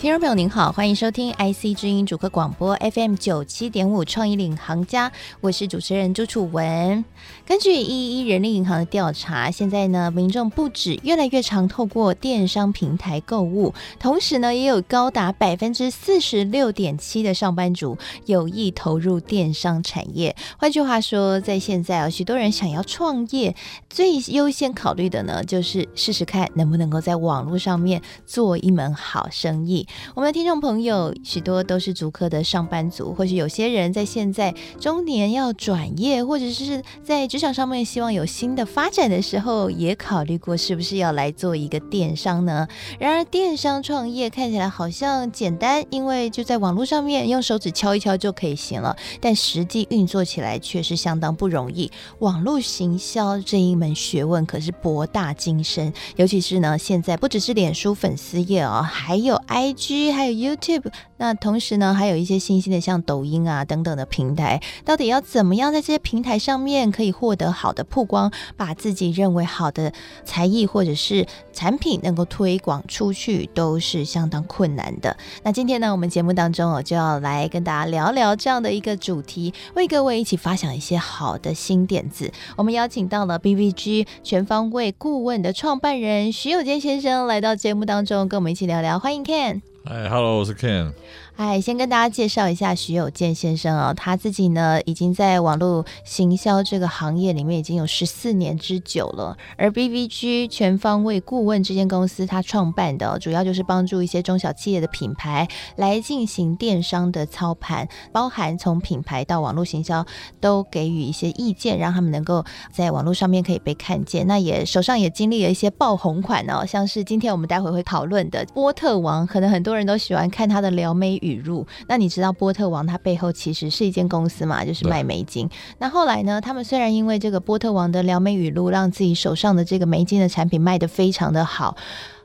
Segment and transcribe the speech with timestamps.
[0.00, 5.12] 听众朋友您好，欢迎收听 IC 之音主客广播 FM 九七点五创意领航家，
[5.42, 7.04] 我是主持人朱楚文。
[7.44, 20.34] 根据一一人力银行的调查，现在呢，民众不止越来越常透过电商平台购物，同时呢，也有高达百分之四十六点七的上班族有意投入电商产业。
[20.58, 23.54] 换句话说，在现在啊，许多人想要创业，
[23.90, 29.86] 最优先考虑的呢，就是试试看能不能够在网络上面做一门好生意。
[30.14, 42.66] 我们的听众朋友许多都是足科的上班族，或许有些人在现在中年要转业，或者是在职场上面希望有新的发展的时候，也考虑过是不是要来做一个电商呢？
[42.98, 51.90] 然而，电商创业看起来好像简单，因为就在网络上面用手指敲一敲就可以行了，但实际运作起来却是相当不容易。
[52.18, 59.74] 网络行销这一门学问可是博大精深，尤其是呢，现在不只是脸书粉丝页哦，还有 I。
[59.80, 69.90] G 还有 YouTube，那同时呢，还有一些新兴的像抖音啊等等的平台，到底要怎么样在这些平台上面可以获得好的曝光，把自己认为好的
[70.22, 75.16] 才艺或者是产品能够推广出去，都是相当困难的。
[75.42, 82.30] 那今天呢，我们节目当中哦，就要来跟大家聊聊这样的一个主题，为各位一起发想一些好的新点子。
[82.56, 88.98] 我们邀请到了 BVG 全方位顾问的创办人徐有坚先生来到节目当中，跟我们一起聊聊。
[88.98, 89.69] 欢迎 Ken。
[89.83, 90.91] 嗨，Hello，我是 Ken。
[91.40, 99.34] 哎，先跟大家介绍一下徐有健先生啊、哦，他自己呢已经在网络行销这个行业里面已经有十四年之久了。
[99.56, 110.04] 而 BVG 全方位顾问这间公司，他创办的主要就是帮助一些中小企业的品牌来进行电商的操盘，包含从品牌到网络行销
[110.40, 114.26] 都给予一些意见，让他们能够在网络上面可以被看见。
[114.26, 121.29] 那也手上也经历了一些爆红款哦，像是今天我们待会会讨论的波特王，可能很多人都喜欢看他的撩妹语。
[121.30, 125.48] 语录，那你知道波特王他背后其实是一间公司嘛，就是卖美金。
[125.78, 131.76] 那后来呢，他们虽然因为这个波特王的撩妹语录，让自己手上的这个美金的产品卖得非常的好。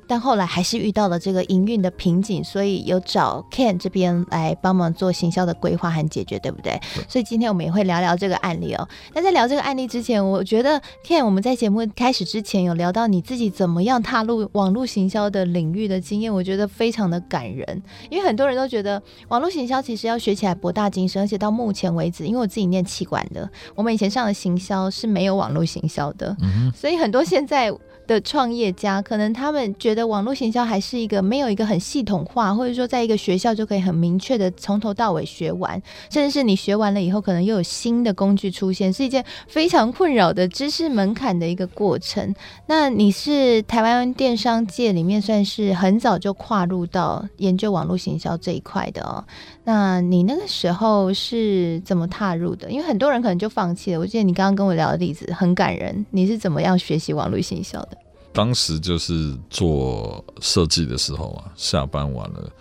[0.08, 6.80] 但后来还是遇到了这个营运的瓶颈，所以有找 Ken 这边来帮忙做行销的规划和解决，对不对？
[7.08, 8.88] 所以今天我们也会聊聊这个案例哦。
[9.14, 17.82] 那在聊这个案例之前，我觉得 Ken 我们在节目开始之前有聊到你自己怎么样踏入网络行销的领域的经验，我觉得非常的感人。
[18.10, 27.74] 因为很多人都觉得网络行销其实要学起来博大精深，而且到目前为止，因为我自己念气管的，我们以前上的行销是没有网络行销的，嗯，所以很多现在。
[28.08, 42.36] 的创业家可能他们觉得网络行销还是一个没有一个很系统化，或者说在一个学校就可以很明确的从头到尾学完，甚至是你学完了以后，可能又有新的工具出现，是一件非常困扰的知识门槛的一个过程。
[42.68, 49.24] 那你是台湾电商界里面算是很早就跨入到研究网络行销这一块的哦。
[49.64, 52.70] 那你那个时候是怎么踏入的？
[52.70, 54.00] 因为很多人可能就放弃了。
[54.00, 57.98] 我记得你刚刚跟我聊的例子很感人，你是怎么样学习网络行销的？
[58.36, 62.52] 当时就是做设计的时候啊，下班晚了，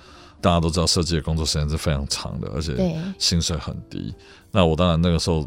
[0.40, 4.14] 大家都知道设计的工作时间是非常长的，而且薪水很低。
[4.52, 5.44] 那我当然那个时候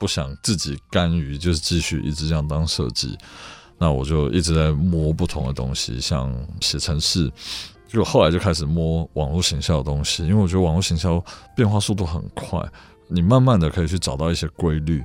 [0.00, 3.16] 不想自己甘于就是继续一直这样当设计，
[3.78, 7.30] 那我就一直在摸不同的东西，像写程式，
[7.86, 11.24] 就后来就开始摸网络行销的东西，因为我觉得网络行销
[11.54, 12.60] 变化速度很快，
[13.06, 15.04] 你慢慢的可以去找到一些规律。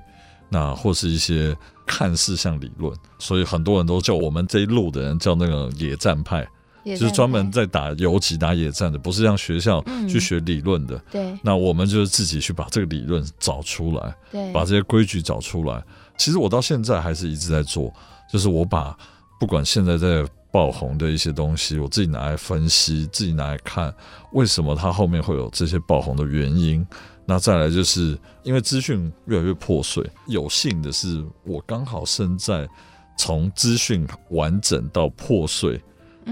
[0.49, 6.47] 那或是一些看似像理论，所以很多人都叫我们这一路的人叫那个野战派，
[6.85, 10.97] 就是专门在打游击、打野战的，不是让学校去学理论的。
[11.11, 15.83] 对，那我们就是自己去把这个理论找出来，对，把这些规矩找出来。
[16.17, 17.93] 其实我到现在还是一直在做，
[18.31, 18.97] 就是我把
[19.39, 23.93] 不管现在在爆红的一些东西，我自己拿来分析，自己拿来看，
[24.31, 26.85] 为什么它后面会有这些爆红的原因。
[27.29, 32.65] 那再来就是因为资讯越来越破碎，有幸的是我刚好生在
[33.17, 35.81] 从资讯完整到破碎，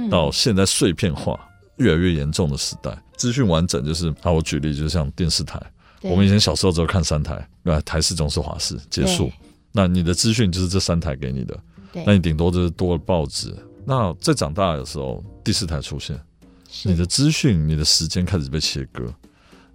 [0.10, 1.38] 到现在碎片化
[1.78, 2.98] 越来越严重的时代。
[3.18, 5.62] 资讯完整就是，啊，我举例就像电视台，
[6.02, 9.30] 我们以前小时候只有看三台，对，台视、中视、华视结束。
[9.74, 11.60] 那你的资讯就是这三台给你的，
[12.06, 13.54] 那你顶多就是多了报纸。
[13.86, 16.18] 那在长大的时候，第四台出现，
[16.84, 19.14] 你的资讯、你的时间开始被切割。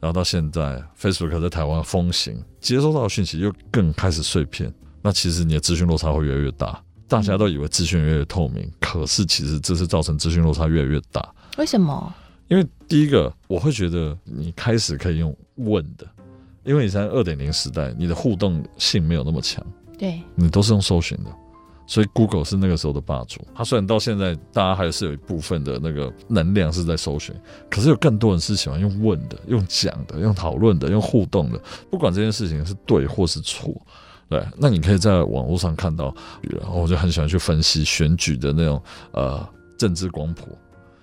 [0.00, 4.72] 然后到现在，Facebook 在台湾风行，接收到的讯息又更开始碎片。
[5.02, 6.82] 那其实你的资讯落差会越来越大。
[7.06, 11.34] 大家都以为资讯越来越透明，可是其实这是造成资讯落差越来越大。
[11.58, 12.14] 为什么？
[12.48, 16.06] 因为第一个我会觉得你开始可以用问的，
[16.64, 19.64] 因为你在二点零时代，你的互动性没有那么强，
[19.98, 21.30] 对，你都是用搜寻的。
[21.90, 27.34] 所以 Google 是那个时候的霸主，它虽然到现在大家还是有一部分的那个能量是在搜寻，
[27.68, 31.60] 可是有更多人是喜欢用问的、用讲的、用讨论的、用互动的，
[31.90, 33.74] 不管这件事情是对或是错，
[34.28, 39.44] 对，那你可以在网络上看到，然后我就很喜欢去分析选举的那种呃
[39.76, 40.56] 政治光谱，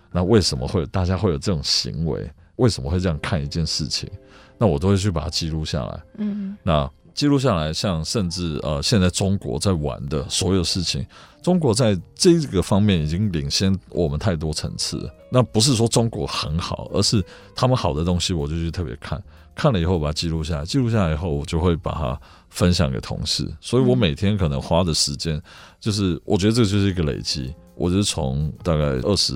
[0.09, 2.31] 那为什么会大家会有这种行为？
[2.55, 4.09] 为什么会这样看一件事情？
[4.57, 6.89] 那我都会去把它记录下来，嗯，那。
[7.17, 11.03] 记录下来，像甚至呃，现在中国在玩的所有事情，
[11.41, 15.09] 中国在这个方面已经领先我们太多层次。
[15.31, 17.25] 那不是说中国很好，而是
[17.55, 19.19] 他们好的东西，我就去特别看，
[19.55, 22.21] 看了以后把它记录下来，记录下来以后，我就会把它
[22.51, 23.51] 分享给同事。
[23.59, 25.41] 所以我每天可能花的时间，
[25.79, 27.51] 就是我觉得这就是一个累积。
[27.77, 29.33] 我就是从大概二十。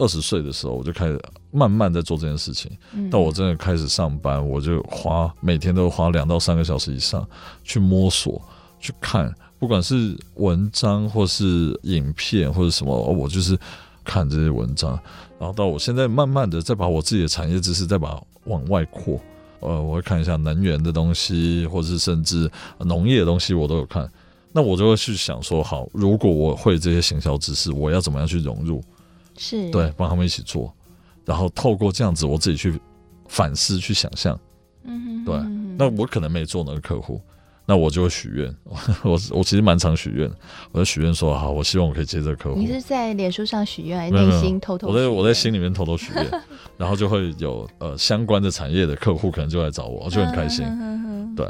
[0.00, 1.20] 二十岁的时候，我就开始
[1.50, 2.70] 慢慢在做这件事情。
[3.10, 7.28] 到我真的开始上班，我就花每天都花两到三个小时以上
[7.64, 8.40] 去摸索、
[8.78, 13.58] 去看，不管是文章或是影片或者什么，我就是
[14.04, 14.96] 看这些文章。
[15.36, 19.20] 然后到我现在慢慢的再把我自己的产业知识再把往外扩。
[19.58, 22.48] 呃，我会看一下能源的东西，或是甚至
[22.78, 24.08] 农业的东西，我都有看。
[24.58, 28.82] 那我就会去想说，好，如果我会这些行销知识，我要怎么样去融入？
[29.36, 30.74] 是对，帮他们一起做，
[31.24, 32.76] 然后透过这样子，我自己去
[33.28, 34.36] 反思、去想象。
[34.82, 35.36] 嗯哼，对。
[35.78, 37.20] 那我可能没做那个客户，
[37.64, 38.52] 那我就会许愿。
[39.04, 40.28] 我我其实蛮常许愿，
[40.72, 42.58] 我就许愿说好，我希望我可以接这个客户。
[42.58, 44.88] 你是在脸书上许愿，还是内心偷偷？
[44.88, 46.28] 我在我在心里面偷偷许愿，
[46.76, 50.66] 然后就会有呃相关的产业的客户可能就来找我，我就很开心。
[51.36, 51.48] 对，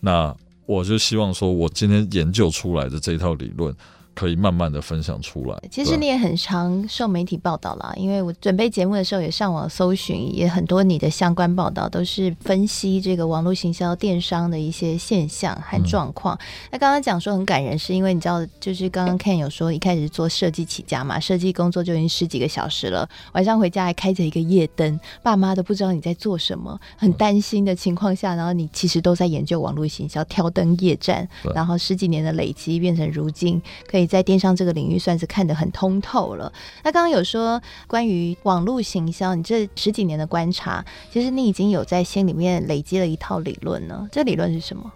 [0.00, 0.34] 那
[0.68, 3.74] 我就希望说，我今天研究出来的这一套理论。
[4.18, 5.56] 可以慢慢的分享出来。
[5.70, 16.34] 其实你也很常受媒体报道啦，因为我准备节目的时候也上网搜寻，也很多你的相关报道都是分析这个网络行销电商的一些现象和状况。
[16.34, 16.42] 嗯、
[16.72, 34.07] 那刚刚讲说很感人，是因为你知道，就是刚刚 Ken 有说一开始做设计起家嘛，设计工作就已经十几个小时了，晚上回家还开着一个夜灯，爸妈都不知道你在做什么，很担心的情况下，然后你其实都在研究网络行销，挑灯夜战，然后十几年的累积变成如今可以。
[34.08, 36.52] 在电商这个领域，算是看得很通透了。
[36.82, 44.08] 那刚刚有说关于网络行销，你这十几年的观察，其实你已经有在心里面累积了一套理论呢。
[44.10, 44.90] 这理论是什么？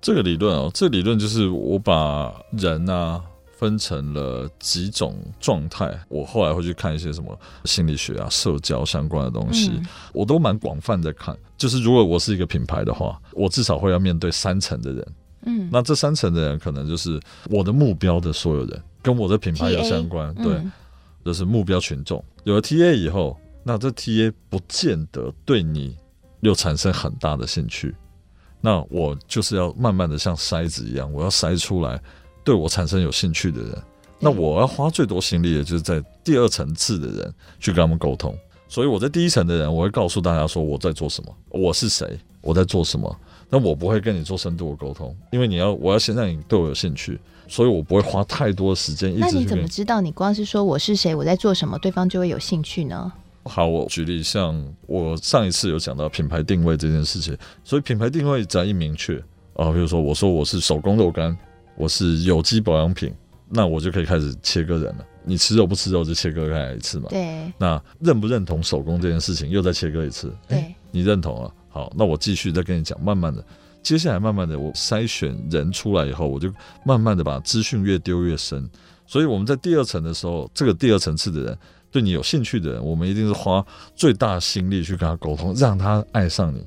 [0.00, 3.18] 这个理论哦，这个理论就是我把人啊
[3.56, 5.98] 分成了几种状态。
[6.08, 7.34] 我后来会去看一些什么
[7.64, 11.34] 心理学啊、社交相关的东西，嗯、我都蛮广泛的看。
[11.56, 15.06] 就是如果我是一个品牌的话，我至少会要面对三层的人。
[15.46, 17.20] 嗯，那这三层的人可能就是
[17.50, 20.34] 我的目标的所有人，跟我的品牌有相关。
[20.36, 20.60] 对，
[21.24, 22.22] 就是目标群众。
[22.44, 25.96] 有了 TA 以后，那这 TA 不见得对你
[26.40, 27.94] 又产生很大的兴趣。
[28.60, 32.00] 那我就是要慢慢的像筛子一样，我要筛出来
[32.42, 33.82] 对我产生有兴趣的人。
[34.18, 38.34] 那我要花最多心力的就是在第二层次的人去跟他们沟通。
[38.66, 43.14] 所以我在第一层的人，我会告诉大家说我在做什么，我是谁，我在做什么。
[43.48, 47.18] 那我不会跟你做深度的沟通，因为你要，我要先让你对我有兴趣，
[47.48, 49.14] 所以我不会花太多的时间。
[49.18, 53.12] 那你怎么知道你光是说我是谁，我在做什么，对方就会有兴趣呢？
[53.44, 59.22] 好，我举例，像我上一次有讲到品牌定位这件事情，所以品牌定位只要一明确
[59.54, 61.36] 啊，比如说我说我是手工肉干，
[61.76, 63.12] 我是有机保养品，
[63.50, 65.04] 那我就可以开始切割人了。
[65.26, 67.08] 你吃肉不吃肉就切割开来一次嘛。
[67.08, 67.52] 对。
[67.58, 70.34] 那认不认同手工这件事情，又再切割一次。
[70.48, 70.58] 对。
[70.58, 71.54] 欸，你认同了。
[71.74, 73.44] 好，那我继续再跟你讲，慢慢的，
[73.82, 76.48] 接下来慢慢的，我筛选人出来以后，我就
[76.84, 78.70] 慢慢的把资讯越丢越深。
[79.08, 81.58] 所以我们在第二层的时候，这个第二层次的人，
[81.90, 83.66] 对你有兴趣的人，我们一定是花
[83.96, 86.64] 最大心力去跟他沟通，让他爱上你，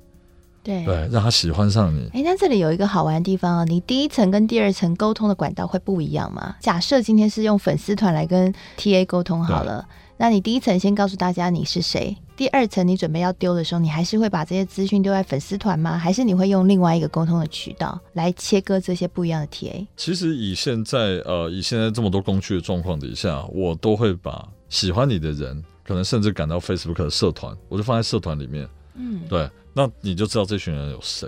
[0.62, 2.02] 对对，让他喜欢上你。
[2.08, 6.58] 哎、欸，那这里有一个好玩的地方啊，你第一层跟第二层沟通的管道会不一样吗？
[6.60, 9.88] 假设今天是用粉丝团来跟 TA 沟通好了。
[10.18, 15.98] 那你第一层先告诉大家你是谁，第二层你准备要丢的时候，你还是会把这些资讯丢在粉丝团吗？
[15.98, 19.88] 还是你会用另外一个沟通的渠道来切割这些不一样的 TA？
[19.98, 28.70] 其实以现在呃以现在这么多工具的状况底下，我都会把喜欢你的人，可能甚至赶到 Facebook 的社团，我就放在社团里面。
[28.94, 31.28] 嗯，对，那你就知道这群人有谁。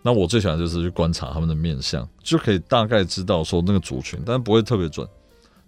[0.00, 5.06] 那我最喜欢就是去观察他们的面相，就可以大概知道说那个族群，但不会特别准，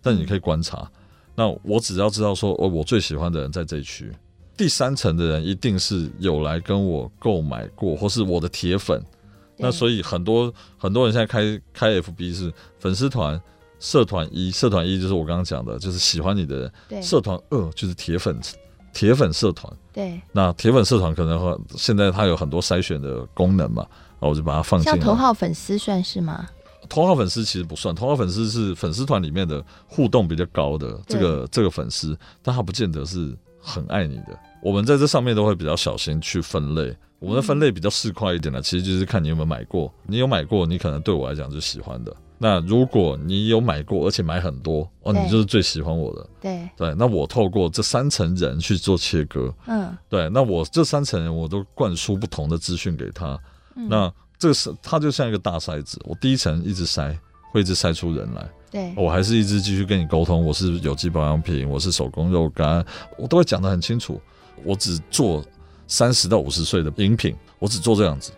[0.00, 0.90] 但你可以观察。
[1.34, 4.12] 那我只要知道说，哦，我最喜欢的人在这一区，
[4.58, 9.02] 第三层的人一定是有来跟我购买过，或是我的铁粉。
[9.56, 13.40] 那所以很多很多人现在开开 FB 是粉丝团，
[13.80, 16.72] 社团一，社团一就是我刚刚讲的，就是喜欢你的人。
[16.88, 17.00] 对。
[17.00, 18.58] 社团二就是铁粉，铁
[18.92, 19.72] 铁粉社团。
[19.92, 23.86] 对，那铁粉社团可能会现在它有很多筛选的功能嘛，
[24.18, 24.84] 然后我就把它放进。
[24.90, 26.48] 像头号粉丝算是吗？
[26.88, 34.38] 头号粉丝其实不算，头号粉丝是粉丝团里面的互动比较高的这个这个粉丝，但他不见得是很爱你的。
[34.62, 39.92] 我们在这上面都会比较小心去分类，我们的分类比较市侩一点的，其实就是看你有没有买过。
[40.06, 42.14] 你有买过，你可能对我来讲是喜欢的。
[42.40, 46.28] 那如果你有买过，而且买很多，哦，你就是最喜欢我的。
[46.40, 53.36] 对对，那我透过这三层人去做切割，嗯，对，那我这三层人我都灌输不同的资讯给他，
[53.74, 57.12] 嗯、那这个是它就像一个大筛子，我第一层一直筛，
[57.50, 58.48] 会一直筛出人来。
[58.70, 62.84] 对，我还是一直继续跟你沟通，我是有机保养品，我是手工肉干，
[63.16, 64.20] 我都会讲得很清楚。
[64.64, 65.44] 我只做
[65.86, 68.32] 三十到五十岁的饮品，我只做这样子。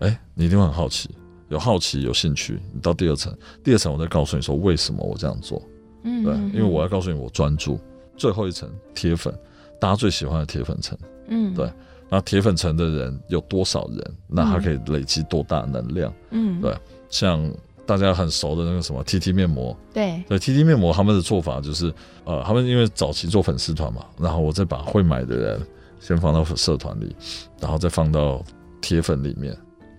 [0.00, 1.10] 哎，你一定会很好奇。
[1.50, 5.62] 有好奇有兴趣，你到第二层，第二层我再告诉你说为什么我这样做，
[6.02, 7.78] 嗯，对，因为我要告诉你我专注。
[8.16, 9.32] 最后一层铁粉，
[9.78, 10.96] 大家最喜欢的铁粉层，
[11.28, 11.70] 嗯，对，
[12.08, 14.14] 那铁粉层的人有多少人？
[14.26, 16.12] 那他可以累积多大能量？
[16.30, 16.74] 嗯，对，
[17.10, 17.38] 像
[17.86, 21.92] 大家很熟的那个什么 TT 面膜，对，对，TT 面膜他们的做法就是，
[22.24, 25.60] 呃，他们因为早期做粉丝团嘛，然后我再把会买的人
[26.00, 27.14] 先放到社团里，
[27.60, 28.42] 然后再放到
[28.80, 29.56] 铁粉里面。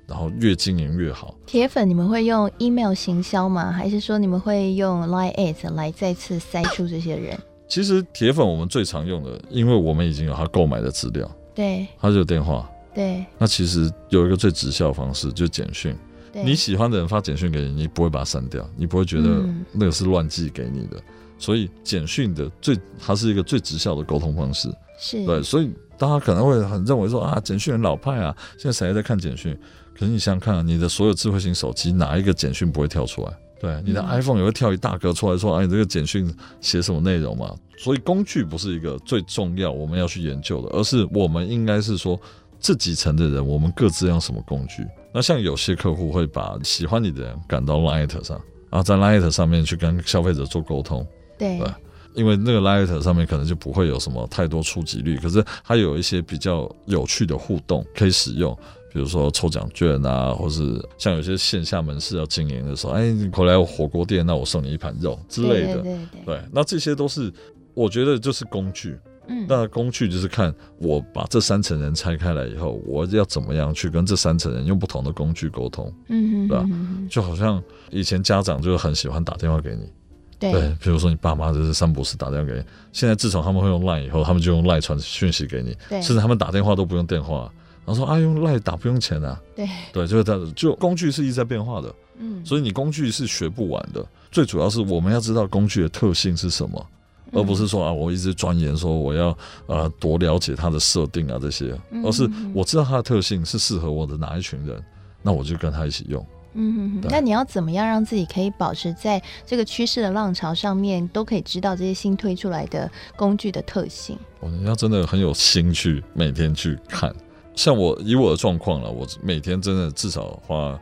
[0.07, 1.33] 然后越经营越好。
[1.47, 3.71] 铁粉，你们会用 email 行销吗？
[3.71, 7.35] 还是说你们会用 Line@ 来再次筛出这些人？
[7.67, 13.25] 其实铁粉我们最常用的，因为我们已经有他购买的资料，对，他就有电话，对。
[13.39, 15.97] 那其实有一个最直销的方式，就是简讯。
[16.41, 20.97] 对你喜欢的人发简讯给你，你不会把它删掉，你不会觉得那个是乱寄给你的。
[20.97, 21.03] 嗯、
[21.39, 24.69] 所以简讯的最，它是一个最直效的沟通方式。
[24.99, 29.57] 是对，所以大家可能会很认为说啊，简讯很老派啊，现在谁还在看简讯？
[29.97, 33.31] 可是你想想看，你的所有智慧型手机哪一个简讯不会跳出来？
[33.59, 37.55] 对，你的 iPhone 也会跳一大格出来说，哎、啊，你这个简讯写什么内容嘛？
[37.77, 42.19] 所以工具不是一个最重要我们要去研究的，而是我们应该是说
[42.59, 44.85] 这几层的人，我们各自用什么工具？
[45.15, 48.37] 那像有些客户会把喜欢你的人赶到 Light 上，
[48.69, 51.07] 然后在 Light 上面去跟消费者做沟通。
[51.37, 51.67] 对，对，
[52.13, 58.53] 因为那个 Light 上面可能就不会有什么太多触及率，可是它有一些比较有趣的互动可以使用。
[58.91, 65.75] 比如说抽奖券啊，或是像有些线下门市要经营的时候，哎，你回来我火锅店，那我送你一盘肉之类的。
[65.75, 67.31] 对，对，对，对，对，那这些都是
[67.73, 68.97] 我觉得就是工具。
[69.27, 75.91] 嗯，那工具就是看我把这三层人拆开来以后，我要怎么样去跟这三层人用不同的工具沟通。
[76.09, 76.65] 嗯哼，对吧？
[77.09, 79.91] 就好像以前家长就很喜欢打电话给你。
[80.37, 82.63] 对，对，比如说你爸妈就是三不四打电话给你。
[82.91, 87.51] 现在自从他们会用 Line 以后，他们就用 Line 传讯息给你，对甚至他们打电话都不用电话。
[87.85, 94.03] 然后说啊，用赖打不用钱啊，对对，就是这样子，就工具是一直在变化的，嗯，所以你工具是学不完的。
[94.31, 96.83] 最主要是我们要知道工具的特性是什么，
[97.31, 104.81] 而不是说啊，我一直钻研说我要呃多了解它的设定啊这些，而是我知道它的特性是适合我的哪一群人，
[105.21, 106.25] 那我就跟他一起用。
[106.57, 114.17] 嗯，那你要怎么样让自己可以保持在这个趋势的浪潮上面，都可以知道这些新推出来的工具的特性？
[114.39, 117.13] 我们要真的很有心去每天去看。
[117.55, 120.79] 像我以我的状况了，我每天真的至少花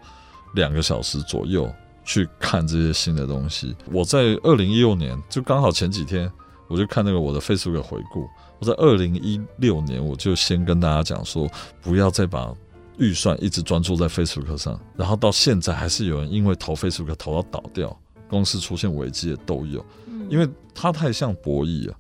[0.54, 1.68] 两个小时左右
[2.04, 3.76] 去看这些新的东西。
[3.92, 6.32] 我在二零一六年就刚好前几天，
[6.68, 8.28] 我就看那个我的 Facebook 回顾。
[8.60, 11.50] 我在二零一六年我就先跟大家讲说，
[11.82, 12.54] 不要再把
[12.98, 14.80] 预算一直专注在 Facebook 上。
[14.96, 19.86] 然后到现在还是有人因为投 Facebook 投到倒掉，公司出现危机的都有，
[20.30, 21.96] 因为它太像博弈了。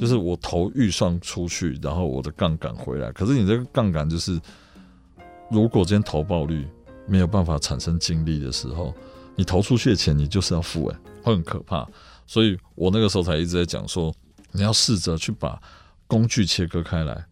[0.00, 3.10] 就是我投预算出去，然后我的杠杆回来。
[3.12, 4.38] 可是你这个杠杆就是，
[5.48, 6.66] 如果今天投报率
[7.06, 8.92] 没有办法产生精力的时候，
[9.36, 11.86] 你投出去的钱你就是要付，哎，会很可怕。
[12.26, 14.12] 所以我那个时候才一直在讲说，
[14.50, 15.60] 你要试着去把
[16.08, 17.24] 工具切割开来，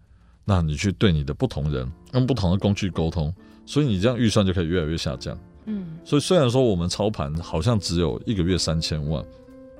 [0.44, 3.34] 那你去对你的不同人用不同的工具沟通，
[3.66, 5.36] 所以你这样预算就可以越来越下降。
[5.64, 9.24] 嗯，所以虽然说我们操盘好像只有一个月三千万。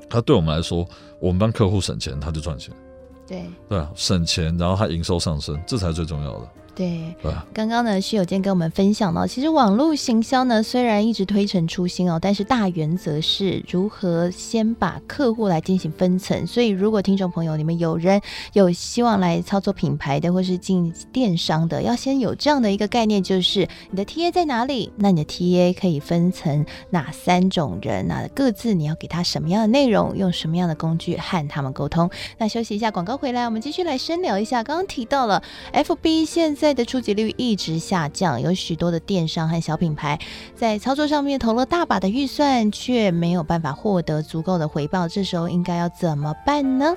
[0.07, 0.87] 它对我们来说，
[1.19, 2.73] 我们帮客户省钱，他就赚钱。
[3.26, 6.49] 对对啊，省钱，然后他营收上升，这才是最重要的。
[6.76, 7.14] 对，
[7.52, 16.45] 刚刚呢，徐有健跟我们分享到，其实网络行销呢，虽然一直推陈出新哦，但是大原则是如何先把客户来进行分层。
[16.49, 18.21] 所以，如果听众朋友你们有人
[18.54, 24.93] 有希望来操作品牌的，或是进电商的，要先有这样的一个概念，就是你的 TA 在哪里？
[24.97, 28.09] 那你的 TA 可以分成哪三种人？
[28.09, 32.11] 那各自你要给他什么样的内容，用什么样的工具和他们沟通？
[32.38, 34.64] 那休息一下，广告回来，我们继续来深聊一下。
[34.64, 35.40] 刚刚提到了
[35.73, 36.63] FB 现在。
[36.64, 40.18] 在的触及率一直下降，有许多的电商和小品牌
[40.56, 45.06] 在操作上面投了大把的预算，却没有办法获得足够的回报。
[45.06, 46.94] 这时候应该要怎么办呢？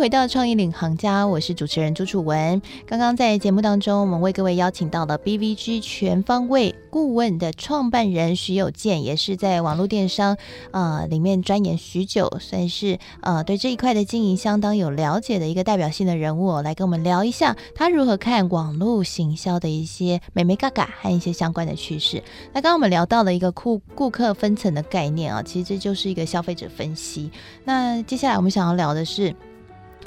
[0.00, 2.62] 回到创意领航家，我是主持人朱楚文。
[2.86, 10.38] 刚刚在节目当中，我们为各位邀请到了 BVG 全方位顾问的创办人徐有健，也是在网络电商
[10.70, 22.24] 呃里面钻研许久，算是呃对这一块的经营相当有了解的一个代表性的人物，来跟我们聊一下他如何看网络行销的一些眉眉嘎嘎和一些相关的趋势。
[22.54, 27.30] 那刚刚我们聊到了一个顾顾客分层的概念啊，其实这就是一个消费者分析。
[27.66, 29.36] 那接下来我们想要聊的是。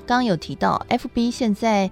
[0.06, 1.90] 刚刚有提到，FB 现在，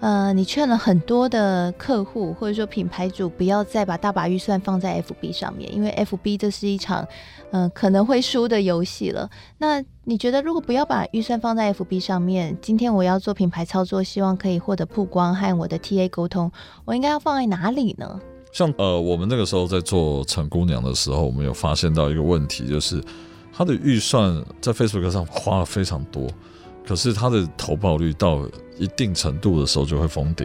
[0.00, 7.06] 呃，你劝了很多的客户或者说品牌主不要再把大把预算放在 FB 上面，因为 FB 这是一场，
[7.50, 9.28] 嗯、呃，可能会输的游戏了。
[9.58, 16.50] 那你觉得，如果不要把预算放在 FB 上面，今天我要做品牌操作，希望可以获得曝光和我的 TA 沟通，
[16.86, 18.18] 我应该要放在哪里呢？
[18.52, 23.04] 像呃，我们那个时候在做陈姑娘的时候，我们有发现到一个问题，就是
[23.52, 26.26] 他的预算在 Facebook 上花了非常多。
[26.90, 28.44] 可是它的投报率到
[28.76, 30.44] 一定程度的时候就会封顶，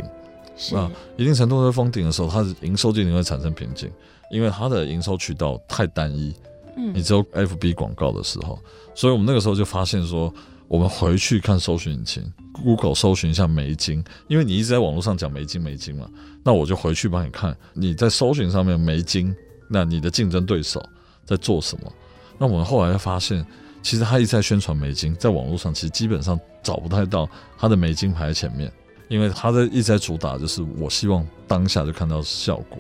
[0.56, 0.88] 是那
[1.18, 3.90] 一定程度会封顶的时候，它的营收就一定会产生瓶颈，
[4.30, 6.32] 因为它的营收渠道太单一。
[6.78, 8.60] 嗯，你只有 FB 广告的时候，
[8.94, 10.32] 所以我们那个时候就发现说，
[10.68, 12.24] 我们回去看搜寻引擎
[12.64, 16.08] ，Google 搜寻一下媒金，因为你一直在网络上讲媒金媒金嘛，
[16.44, 19.36] 那我就回去帮你看你在搜寻上面媒金，
[19.68, 20.80] 那你的竞争对手
[21.25, 21.92] 在做什么？
[22.38, 23.44] 那我们后来就发现。
[23.86, 28.72] 其实他一直在宣传美金，在网络上其实基本上找不太到他的美金排在前面，
[29.10, 32.80] 因为他在一直在主打就是我希望当下就看到效果。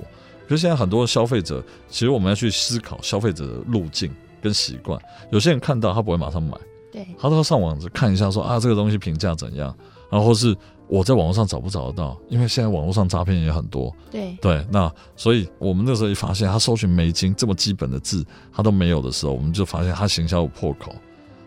[0.49, 4.99] 就现在很多消费者，其实我们要去思考消费者的路径跟习惯。
[5.29, 6.57] 有些人看到他不会马上买，
[6.91, 9.77] 对，他都要上网看一下说啊这个东西评价怎样，
[10.09, 10.57] 然后是。
[10.87, 12.17] 我在网络上找不找得到？
[12.29, 13.93] 因为现在网络上诈骗也很多。
[14.11, 20.93] 对对，那所以我们那时候一发现，他搜寻美金这么基本的字，他都没有的时候，我们就发现他行销有破口。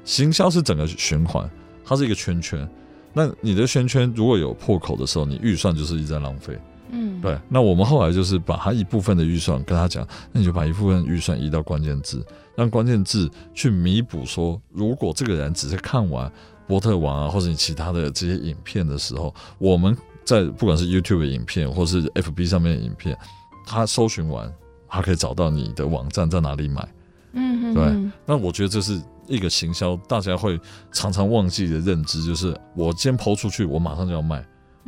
[0.05, 1.48] 行销是整个循环，
[1.85, 2.68] 它是一个圈圈。
[3.12, 6.59] 那你的圈圈如果有破口的时候，你预算就是一直在浪费。
[6.90, 7.38] 嗯，对。
[7.48, 16.31] 那我们后来就是把他一部分的预算跟他讲，那你就把一部分预算移到关键字，让关键字去弥补说，如果这个人只是看完。
[16.68, 23.18] 波特王啊，或者你其他的这些影片的时候，我们在不管是 YouTube 的影片，或是 FB 上面的影片，
[23.66, 24.52] 他搜寻完，
[24.87, 26.87] 他可以找到你的网站在哪里买。
[27.33, 28.11] 嗯对。
[28.26, 30.61] 那我觉得这是一个行销，大家会
[30.92, 34.46] 常常忘记的认知，就是我先抛出去，我马上就要卖，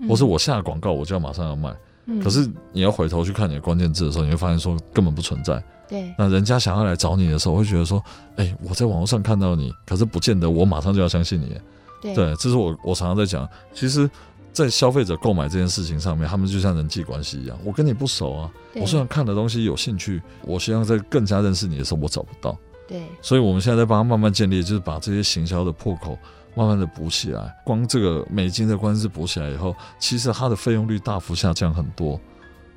[0.08, 1.74] 或是我下广告，我就要马上要卖。
[2.22, 5.62] 可是你要回头去看你的关键字的时候，你会发现说根本不存在。
[5.90, 8.00] 对，那人家想要来找你的时候，会觉得说，
[8.36, 11.60] 哎、欸，我在网络上看到你，可是不见得我马上就要相信你。
[12.00, 14.08] 对，对，这是我我常常在讲，其实，
[14.52, 22.56] 在消费者购买这件事情上面，他们就像人际关系一样，我跟你不熟啊，我虽然看的东西有兴趣，我希望在更加认识你的时候，我找不到。
[22.86, 26.16] 对，所以我们现在在帮他慢慢建立，就是把这些行销的破口
[26.54, 27.54] 慢慢的补起来。
[27.64, 32.20] 光这个美金的官司补起来以后，其实它的费用率大幅下降很多。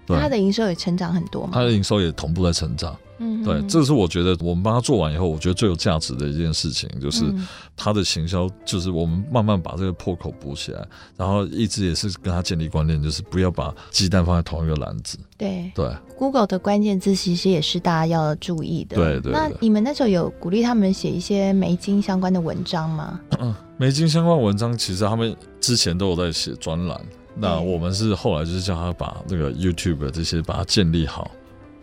[0.06, 2.96] 对，它的营收也成长很多嘛，它的营收也同步在成长。
[3.20, 7.24] 嗯，对，这是我觉得我们帮他做完以后，我觉得最有价值的一件事情，就是
[7.78, 10.86] 他的行销，就是我们慢慢把这个破口补起来，
[11.16, 15.18] 然后一直也是跟他建立观念，就是不要把鸡蛋放在同一个篮子。
[15.38, 18.96] 对对，Google 的关键字其实也是大家要注意的。
[18.96, 19.32] 对对，对。
[19.32, 23.20] 那你们那时候有鼓励他们写一些媒金相关的文章吗？
[23.40, 27.00] 嗯，媒金相关文章其实他们之前都有在写专栏。
[27.36, 31.32] 那我们是后来就是叫他把那个 YouTube 这些把它建立好，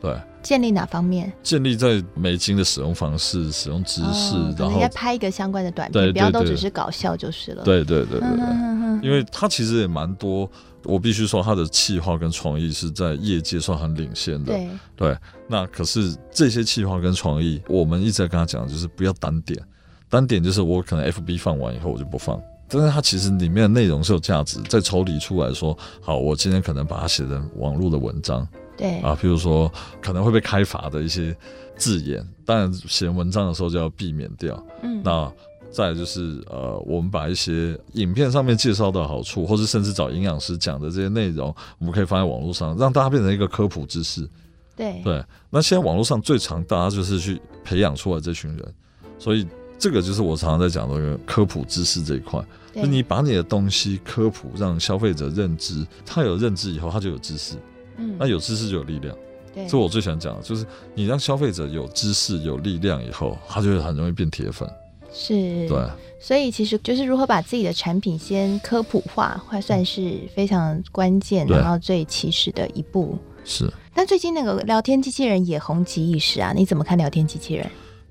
[0.01, 1.33] 对，建立哪方面？
[1.43, 7.65] 建立在美金的使用方式、使用知识，哦、然后应该拍一个相关的短片，不要都只是搞笑就是了。
[7.65, 10.49] 对对对对对，因为他其实也蛮多，
[10.85, 14.53] 我必须说他的企划跟创意是在业界算很领先的。
[14.53, 19.61] 对对，那可是这些企划跟创意，我们一直在跟他讲，就是不要单点，
[20.09, 22.41] 单点就是我可能 FB 放完以后我就不放。
[22.71, 28.99] 但是它其实里面的内容是有价值，再抽离出来说，好，我今天可能把它写成网络的文章，对。
[29.01, 31.37] 啊，譬如说可能会被开罚的一些
[31.77, 34.65] 字眼，当然写文章的时候就要避免掉。
[34.83, 35.31] 嗯，那
[35.73, 44.29] 再就是呃，我们把一些影片上面介绍的好处，或是甚至找营养师讲的这些内容，我们可以放在网络上，让大家变成一个科普知识。
[44.77, 45.01] 对。
[45.05, 48.75] 对，那现在网络上最常大家就是去培养出来这群人，
[49.19, 49.47] 所以
[49.81, 52.41] 这个就是我常常在讲的科普知识这一块。
[52.73, 57.57] 就你把你的东西科普，让消费者认知，他有认知以后，他就有知识，
[57.97, 59.13] 嗯，那有知识就有力量，
[59.53, 60.65] 对，这我最想讲的就是
[60.95, 64.71] 你让消费者有知识、有力量以后，他就会很容易变铁粉，
[65.13, 65.35] 是，
[65.69, 65.85] 对，
[66.21, 73.19] 所以其实就是如何把自己的产品先科普化，会算是非常关键，然后最起始的一步。
[73.45, 77.69] 是，但最近那个聊天机器人也红极一时啊，你怎么看聊天机器人？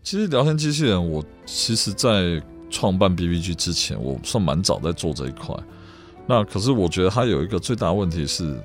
[0.10, 2.42] 其实聊天机器人，我其实在。
[2.72, 5.56] 创办 BBG 之前，我算蛮早在做这一块。
[6.28, 8.56] 那可是我觉得它有一个最大的问题是，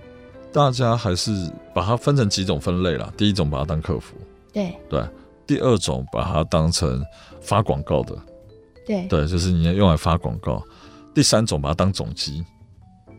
[0.52, 3.11] 大家还是把它分成几种分类啦。
[3.16, 4.14] 第一种把它当客服，
[4.52, 5.02] 对对；
[5.46, 7.02] 第二种把它当成
[7.40, 8.14] 发广告的，
[8.87, 10.62] 对对，就是你要用来发广告。
[11.14, 12.44] 第三种把它当总机，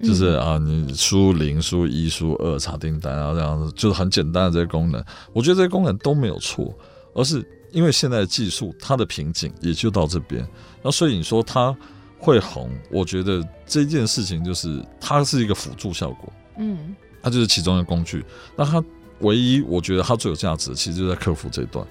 [0.03, 5.03] 就是啊，你输零、输一、输二查订单啊，这样子就是很简单的这些功能。
[5.33, 6.71] 我觉得这些功能都没有错，
[7.15, 7.43] 而是
[7.75, 10.43] 因为现在的技术它的瓶颈也就到这边。
[10.81, 11.75] 那所以你说它。
[12.17, 18.25] 会红，我觉得这件事情就是它是一个辅助效果，嗯，它就是其中的工具。
[18.55, 18.83] 那它
[19.19, 21.85] 唯一我觉得它最有价值，其实就在客服这一段，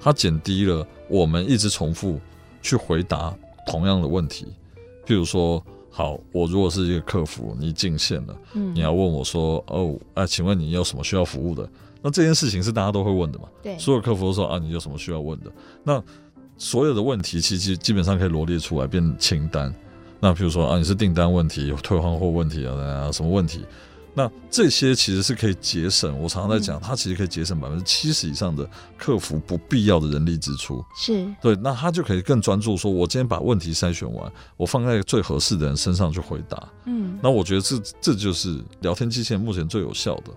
[0.00, 2.18] 它减低了我们一直重复
[2.62, 3.32] 去回答
[3.68, 4.46] 同样的问题。
[5.06, 11.68] 譬如说，好，我如果是一个客服，你进线了，嗯，你要问我说，哦，哎，请问你有什么需要服务的？
[12.02, 13.48] 那这件事情是大家都会问的嘛？
[13.62, 15.50] 对，所有客服都说啊，你有什么需要问的？
[15.82, 16.02] 那
[16.56, 19.74] 所有的问题其实基本上可以罗列出来变清单。
[20.20, 23.64] 那比如说啊，你是订单问题、有退换货问题啊，什么问题？
[24.14, 26.18] 那这些其实是可以节省。
[26.18, 30.82] 我常常在讲，它其实可以节省百分之七十以上的客服不必要的人力支出。
[30.96, 36.66] 是对，那他就可以更专注，说我今天把问题筛选完，我放在最合适的人身上去回答。
[36.86, 40.30] 嗯，那我觉得这这就是聊天机器人目前最有效的。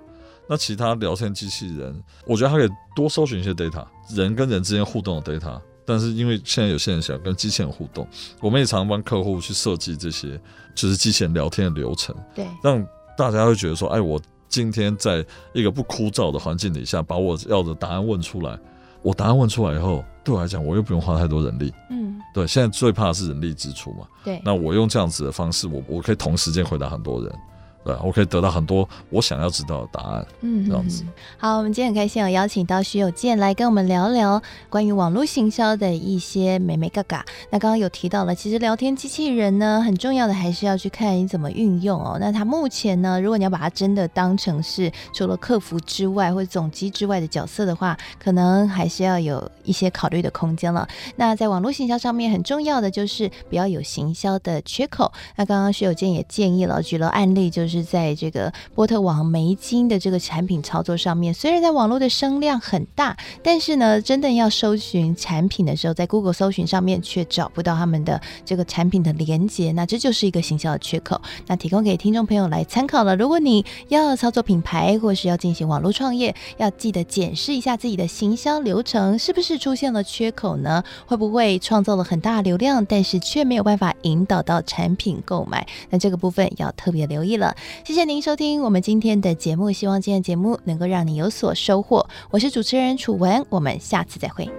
[0.49, 5.61] 那其他聊天机器人，我觉得它可以多搜寻一些 data，人跟人之间互动的 data。
[5.85, 8.07] 但是因为现在有些人想跟机器人互动，
[8.41, 10.39] 我们也常常帮客户去设计这些，
[10.75, 12.83] 就是机器人聊天的流程，对，让
[13.17, 18.55] 大家会觉得说，哎，我今天在一个不枯燥的环境底下，把我要的答案问出来，
[19.01, 27.35] 我答案问出来以后，对我来讲，我又不用花太多人力，嗯，对，现在最怕的是人力支出嘛，对，那我用这样子的方式，我我可以同时间回答很多人。
[27.83, 30.27] 对，我可以得到很多我想要知道的答案。
[30.41, 31.03] 嗯，这样子。
[31.37, 37.25] 好，我们今天很开心，有邀请到徐有健来跟我们聊聊关于网络行销的一些美眉嘎嘎。
[37.49, 42.17] 那刚刚有提到了，其实聊天机器人呢，很重要的还是要去看你怎么运用哦。
[42.19, 50.85] 那它目前呢，如果你要把它真的当成是除了客服之外或者总机之外的角色的话，可能还是要有一些考虑的空间了。
[51.15, 55.11] 那在网络行销上面，很重要的就是不要有行销的缺口。
[55.37, 57.68] 那刚刚徐有健也建议了，举了案例就是。
[57.69, 71.21] 是在这个波特网梅金的这个产品操作上面，虽然在网络的声量很大，但是呢，真的要搜寻产品的时候，在 Google 搜寻上面却找不到他们的这个产品的连接，那这就是一个行销的缺口。
[71.47, 73.15] 那提供给听众朋友来参考了。
[73.15, 80.83] 如果你要操作品牌，或是要进行网络创业，要记得检视一下自己的行销流程是不是出现了缺口呢？
[81.05, 85.67] 会不会创造了很大流量，但是却没有办法引导到产品购买？
[85.89, 87.55] 那这个部分要特别留意了。
[87.83, 92.07] 谢谢您收听我们今天的节目，希望今天的节目能够让你有所收获。
[92.31, 94.49] 我是主持人楚文，我们下次再会。